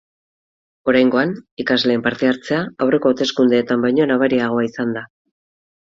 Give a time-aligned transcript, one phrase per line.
[0.93, 1.33] Oraingoan,
[1.65, 5.07] ikasleen parte-hartzea aurreko hauteskundeetan baino nabariagoa izan da.